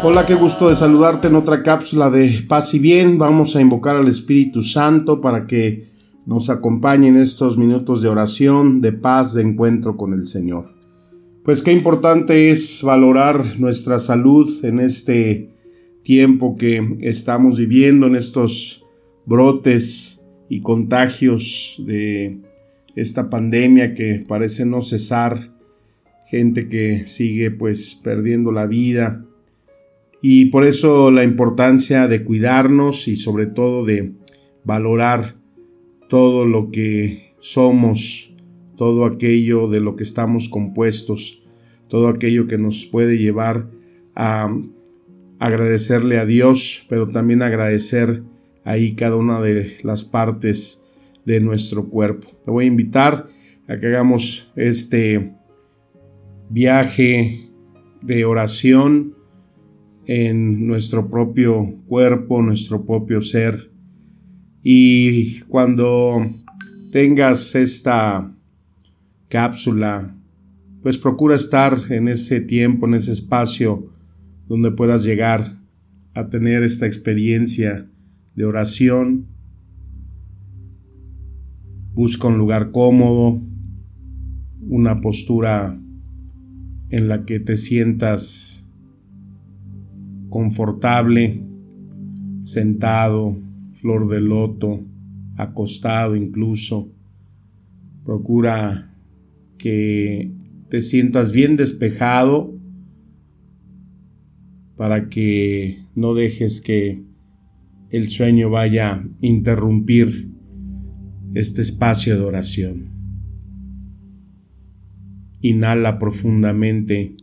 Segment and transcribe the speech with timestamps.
[0.00, 3.18] Hola, qué gusto de saludarte en otra cápsula de paz y bien.
[3.18, 5.88] Vamos a invocar al Espíritu Santo para que
[6.24, 10.72] nos acompañe en estos minutos de oración, de paz, de encuentro con el Señor.
[11.42, 15.50] Pues qué importante es valorar nuestra salud en este
[16.04, 18.84] tiempo que estamos viviendo, en estos
[19.26, 22.38] brotes y contagios de
[22.94, 25.56] esta pandemia que parece no cesar,
[26.28, 29.24] gente que sigue pues perdiendo la vida
[30.20, 34.12] y por eso la importancia de cuidarnos y sobre todo de
[34.64, 35.36] valorar
[36.08, 38.34] todo lo que somos,
[38.76, 41.42] todo aquello de lo que estamos compuestos,
[41.88, 43.70] todo aquello que nos puede llevar
[44.14, 44.48] a
[45.38, 48.22] agradecerle a Dios, pero también agradecer
[48.64, 50.84] ahí cada una de las partes
[51.24, 52.28] de nuestro cuerpo.
[52.44, 53.28] Te voy a invitar
[53.68, 55.34] a que hagamos este
[56.50, 57.50] viaje
[58.02, 59.17] de oración
[60.08, 63.70] en nuestro propio cuerpo, nuestro propio ser,
[64.62, 66.12] y cuando
[66.92, 68.34] tengas esta
[69.28, 70.16] cápsula,
[70.82, 73.92] pues procura estar en ese tiempo, en ese espacio
[74.48, 75.58] donde puedas llegar
[76.14, 77.86] a tener esta experiencia
[78.34, 79.26] de oración.
[81.92, 83.42] Busca un lugar cómodo,
[84.62, 85.78] una postura
[86.88, 88.64] en la que te sientas
[90.28, 91.42] confortable,
[92.42, 93.38] sentado,
[93.74, 94.80] flor de loto,
[95.36, 96.90] acostado incluso.
[98.04, 98.94] Procura
[99.58, 100.32] que
[100.68, 102.54] te sientas bien despejado
[104.76, 107.02] para que no dejes que
[107.90, 110.30] el sueño vaya a interrumpir
[111.34, 112.98] este espacio de oración.
[115.40, 117.16] Inhala profundamente.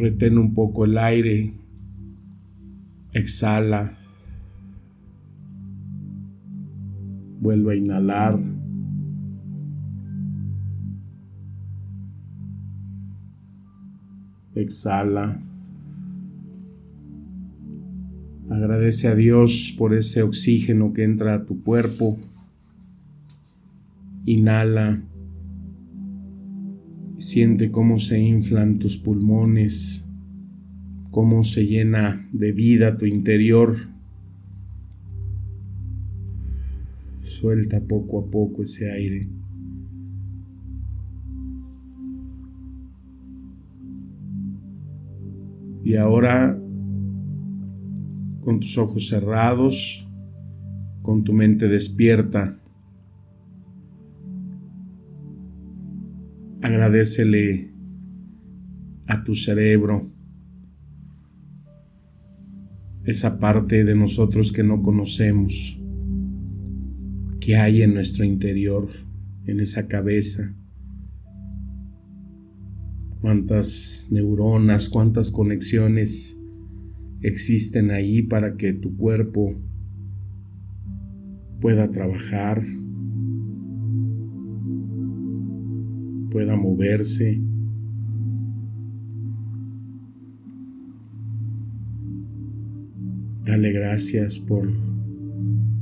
[0.00, 1.52] Retén un poco el aire
[3.12, 3.98] Exhala.
[7.40, 8.38] Vuelve a inhalar.
[14.54, 15.38] Exhala.
[18.48, 22.18] Agradece a Dios por ese oxígeno que entra a tu cuerpo.
[24.24, 25.09] Inhala.
[27.20, 30.04] Siente cómo se inflan tus pulmones
[31.10, 33.76] cómo se llena de vida tu interior.
[37.20, 39.28] Suelta poco a poco ese aire.
[45.82, 46.56] Y ahora,
[48.42, 50.06] con tus ojos cerrados,
[51.02, 52.59] con tu mente despierta,
[56.62, 57.72] agradecele
[59.08, 60.10] a tu cerebro
[63.04, 65.80] esa parte de nosotros que no conocemos,
[67.40, 68.88] que hay en nuestro interior,
[69.46, 70.54] en esa cabeza.
[73.20, 76.40] Cuántas neuronas, cuántas conexiones
[77.22, 79.60] existen ahí para que tu cuerpo
[81.60, 82.64] pueda trabajar,
[86.30, 87.40] pueda moverse
[93.50, 94.70] Dale gracias por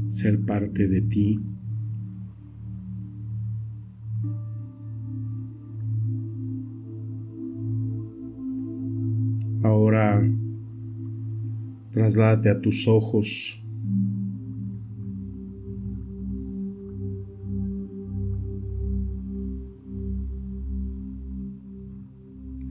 [0.07, 1.39] ser parte de ti.
[9.63, 10.27] Ahora
[11.91, 13.63] trasládate a tus ojos.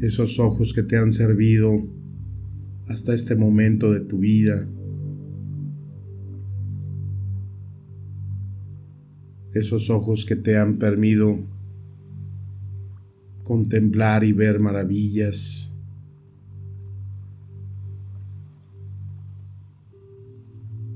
[0.08, 1.84] Esos ojos que te han servido
[2.88, 4.66] hasta este momento de tu vida.
[9.54, 11.40] esos ojos que te han permitido
[13.44, 15.74] contemplar y ver maravillas.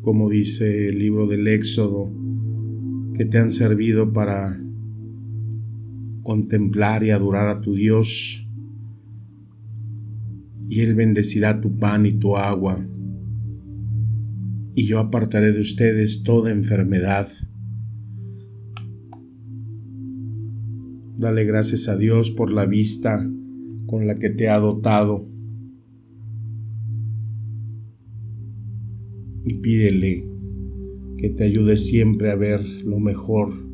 [0.04, 2.12] Como dice el libro del Éxodo,
[3.16, 4.60] que te han servido para
[6.22, 8.41] contemplar y adorar a tu Dios
[10.72, 12.88] y Él bendecirá tu pan y tu agua,
[14.74, 17.28] y yo apartaré de ustedes toda enfermedad.
[21.18, 23.30] Dale gracias a Dios por la vista
[23.86, 25.28] con la que te ha dotado.
[29.44, 30.24] Y pídele
[31.18, 33.70] que te ayude siempre a ver lo mejor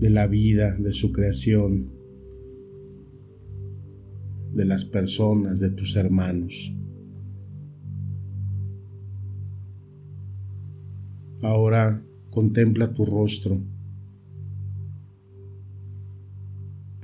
[0.00, 1.92] de la vida, de su creación,
[4.52, 6.74] de las personas, de tus hermanos.
[11.42, 13.60] Ahora contempla tu rostro.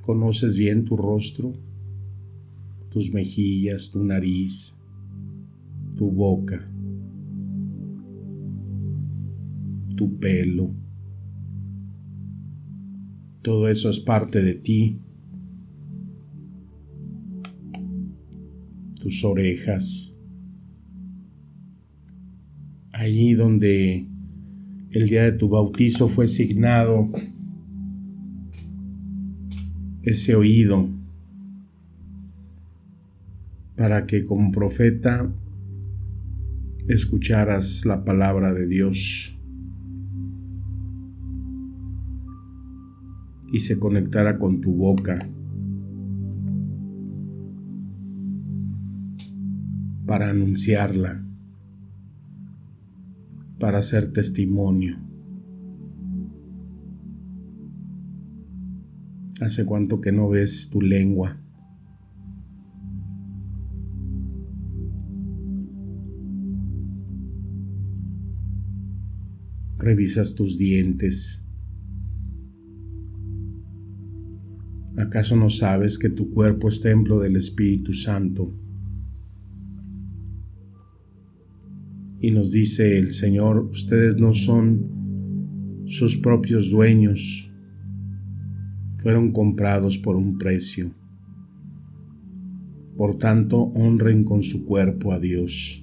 [0.02, 1.52] ¿Conoces bien tu rostro?
[2.90, 4.78] Tus mejillas, tu nariz,
[5.96, 6.64] tu boca,
[9.96, 10.74] tu pelo.
[13.42, 15.02] Todo eso es parte de ti.
[18.98, 20.16] Tus orejas.
[22.92, 24.08] Allí donde
[24.90, 27.10] el día de tu bautizo fue signado
[30.02, 30.88] ese oído
[33.76, 35.32] para que como profeta
[36.88, 39.38] escucharas la palabra de Dios
[43.52, 45.18] y se conectara con tu boca
[50.08, 51.22] para anunciarla,
[53.60, 54.98] para hacer testimonio.
[59.42, 61.36] ¿Hace cuánto que no ves tu lengua?
[69.76, 71.44] Revisas tus dientes.
[74.96, 78.67] ¿Acaso no sabes que tu cuerpo es templo del Espíritu Santo?
[82.28, 87.50] Y nos dice el Señor, ustedes no son sus propios dueños,
[88.98, 90.90] fueron comprados por un precio.
[92.98, 95.82] Por tanto, honren con su cuerpo a Dios.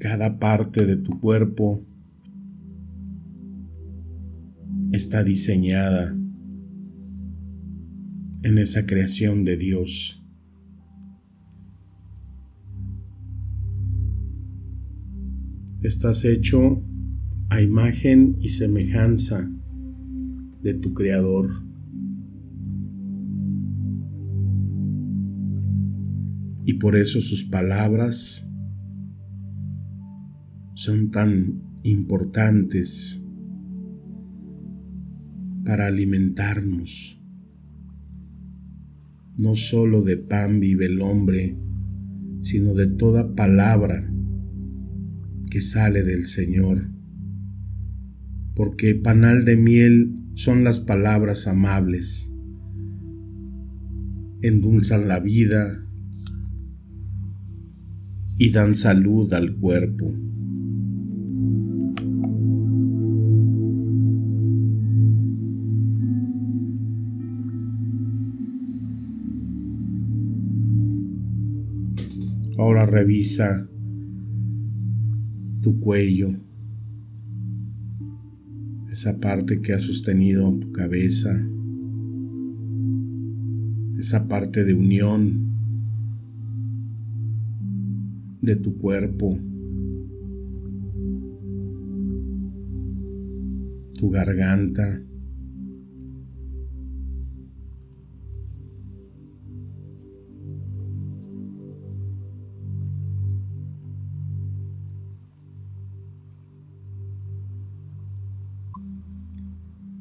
[0.00, 1.80] Cada parte de tu cuerpo
[4.90, 6.12] está diseñada
[8.42, 10.23] en esa creación de Dios.
[15.84, 16.82] Estás hecho
[17.50, 19.52] a imagen y semejanza
[20.62, 21.62] de tu Creador.
[26.64, 28.50] Y por eso sus palabras
[30.72, 33.22] son tan importantes
[35.66, 37.22] para alimentarnos.
[39.36, 41.58] No solo de pan vive el hombre,
[42.40, 44.13] sino de toda palabra
[45.54, 46.90] que sale del Señor.
[48.56, 52.28] Porque panal de miel son las palabras amables.
[54.42, 55.86] Endulzan la vida
[58.36, 60.12] y dan salud al cuerpo.
[72.58, 73.68] Ahora revisa
[75.64, 76.34] tu cuello
[78.90, 81.42] esa parte que ha sostenido tu cabeza,
[83.98, 85.56] esa parte de unión
[88.42, 89.38] de tu cuerpo,
[93.94, 95.00] tu garganta.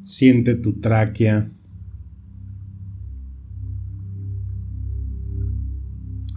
[0.05, 1.50] Siente tu tráquea.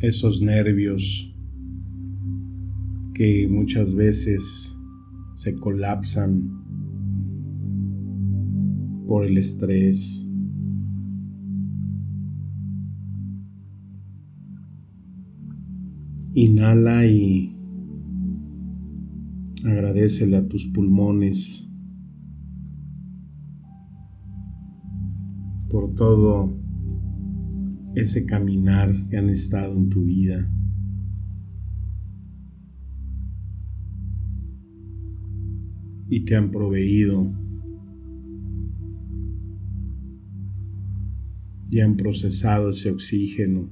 [0.00, 1.34] Esos nervios
[3.12, 4.76] que muchas veces
[5.34, 6.48] se colapsan
[9.08, 10.24] por el estrés.
[16.34, 17.52] Inhala y
[19.64, 21.66] agradecele a tus pulmones
[25.76, 26.56] por todo
[27.94, 30.50] ese caminar que han estado en tu vida.
[36.08, 37.30] Y te han proveído
[41.68, 43.68] y han procesado ese oxígeno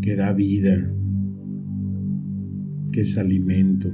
[0.00, 0.90] que da vida,
[2.92, 3.92] que es alimento.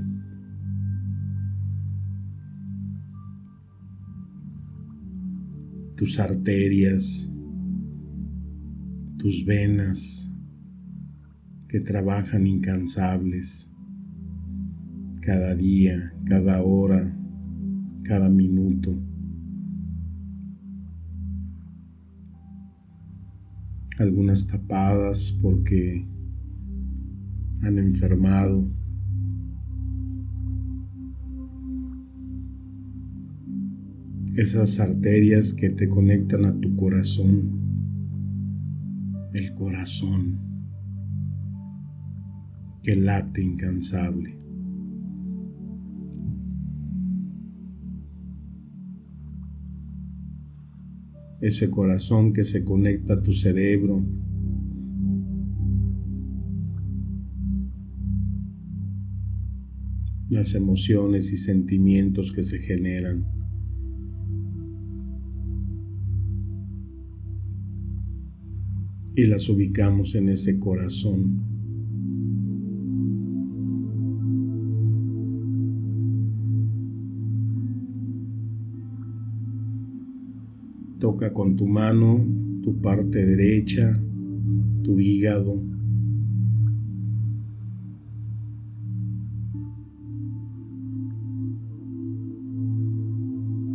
[5.97, 7.29] Tus arterias,
[9.17, 10.31] tus venas
[11.69, 13.69] que trabajan incansables
[15.21, 17.13] cada día, cada hora,
[18.05, 18.97] cada minuto.
[23.99, 26.07] Algunas tapadas porque
[27.63, 28.69] han enfermado.
[34.37, 37.61] Esas arterias que te conectan a tu corazón.
[39.33, 40.39] El corazón
[42.83, 44.37] que late incansable.
[51.41, 54.03] ese corazón que se conecta a tu cerebro.
[60.29, 63.46] Las emociones y sentimientos que se generan.
[69.19, 71.41] Y las ubicamos en ese corazón.
[80.99, 82.27] Toca con tu mano
[82.63, 83.99] tu parte derecha,
[84.83, 85.63] tu hígado.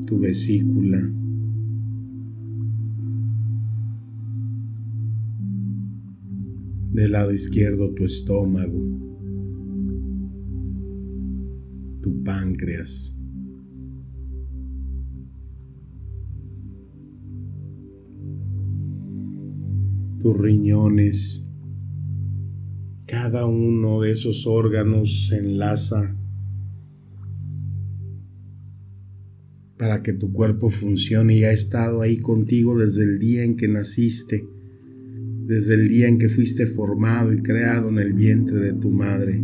[0.06, 1.21] Tu vesícula.
[6.92, 8.80] Del lado izquierdo tu estómago,
[12.02, 13.18] tu páncreas.
[20.22, 21.48] tus riñones.
[23.06, 26.16] Cada uno de esos órganos se enlaza
[29.78, 33.68] para que tu cuerpo funcione y ha estado ahí contigo desde el día en que
[33.68, 34.48] naciste,
[35.52, 39.44] desde el día en que fuiste formado y creado en el vientre de tu madre.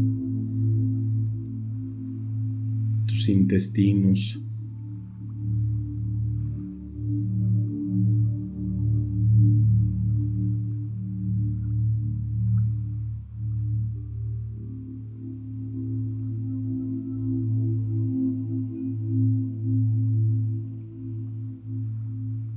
[3.06, 4.42] Tus intestinos,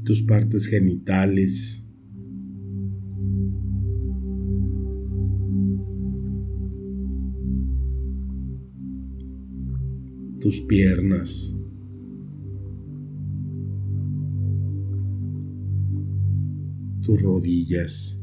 [0.05, 1.80] tus partes genitales.
[10.41, 11.55] Tus piernas.
[17.03, 18.17] tus rodillas.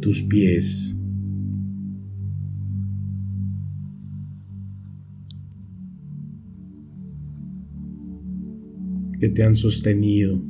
[0.00, 0.94] tus pies.
[9.18, 10.42] que te han sostenido,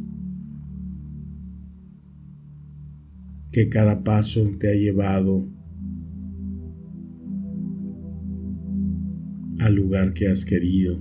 [3.54, 5.48] que cada paso te ha llevado
[9.60, 11.00] al lugar que has querido.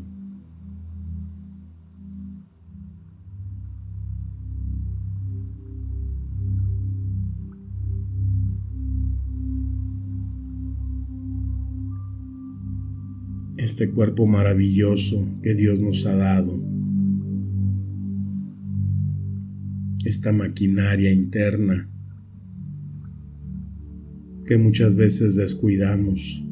[13.57, 16.61] este cuerpo maravilloso que Dios nos ha dado,
[20.03, 21.92] esta maquinaria interna
[24.45, 26.45] que muchas veces descuidamos,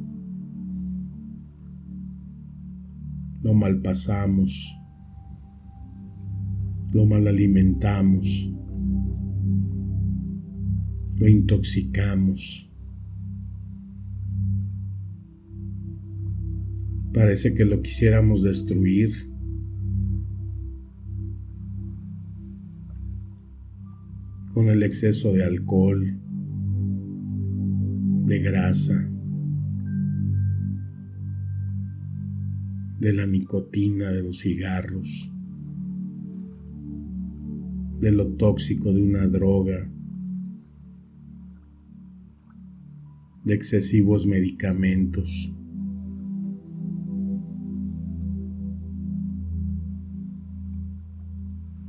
[3.41, 4.77] lo malpasamos,
[6.93, 8.51] lo mal alimentamos,
[11.17, 12.71] lo intoxicamos.
[17.13, 19.29] Parece que lo quisiéramos destruir.
[24.53, 26.19] Con el exceso de alcohol,
[28.31, 29.11] de grasa,
[33.01, 35.29] de la nicotina de los cigarros,
[37.99, 39.91] de lo tóxico de una droga,
[43.43, 45.53] de excesivos medicamentos.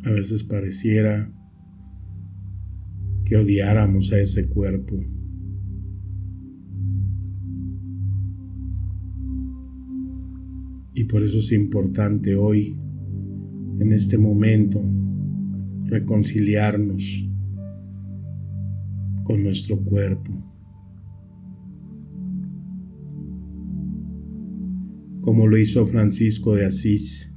[0.04, 1.32] A veces pareciera
[3.26, 4.96] que odiáramos a ese cuerpo,
[10.94, 12.76] Y por eso es importante hoy,
[13.78, 14.80] en este momento,
[15.86, 17.28] reconciliarnos
[19.24, 20.32] con nuestro cuerpo.
[25.22, 27.34] Como lo hizo Francisco de Asís.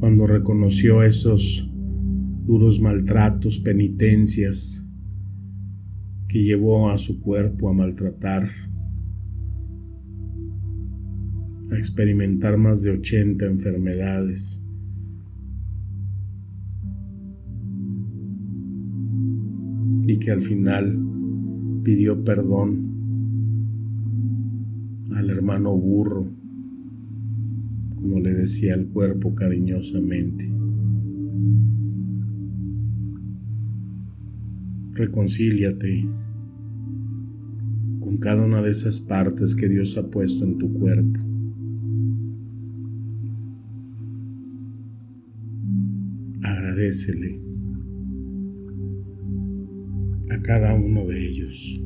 [0.00, 1.70] Cuando reconoció esos
[2.46, 4.84] duros maltratos, penitencias
[6.28, 8.67] que llevó a su cuerpo a maltratar
[11.70, 14.64] a experimentar más de 80 enfermedades.
[20.06, 20.98] Y que al final
[21.82, 22.96] pidió perdón
[25.14, 26.26] al hermano burro,
[27.96, 30.50] como le decía el cuerpo cariñosamente.
[34.92, 36.08] Reconcíliate
[38.00, 41.27] con cada una de esas partes que Dios ha puesto en tu cuerpo.
[46.78, 47.40] Agradecele
[50.30, 51.80] a cada uno de ellos.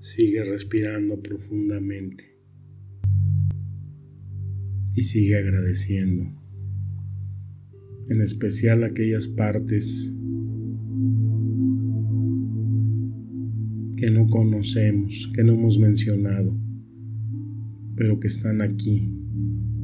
[0.00, 2.24] Sigue respirando profundamente
[4.94, 6.47] y sigue agradeciendo
[8.08, 10.12] en especial aquellas partes
[13.96, 16.56] que no conocemos, que no hemos mencionado,
[17.96, 19.12] pero que están aquí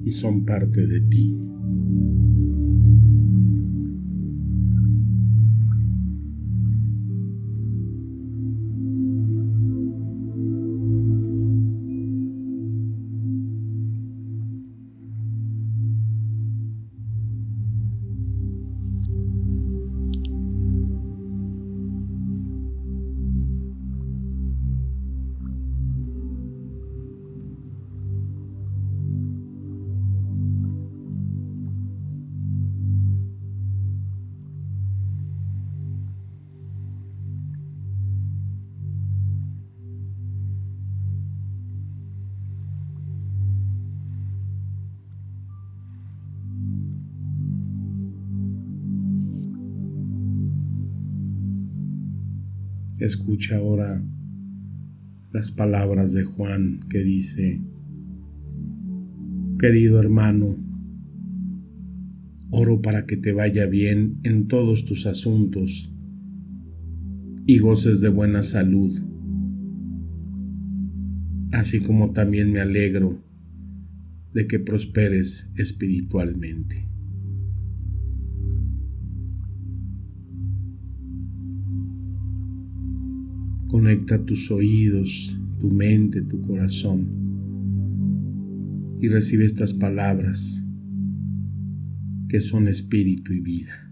[0.04, 1.53] y son parte de ti.
[53.04, 54.02] Escucha ahora
[55.30, 57.60] las palabras de Juan que dice,
[59.58, 60.56] querido hermano,
[62.49, 65.93] oro para que te vaya bien en todos tus asuntos
[67.45, 68.90] y goces de buena salud,
[71.52, 73.23] así como también me alegro
[74.32, 76.88] de que prosperes espiritualmente.
[83.75, 87.08] Conecta tus oídos, tu mente, tu corazón
[89.00, 90.65] y recibe estas palabras
[92.28, 93.83] que son espíritu y vida.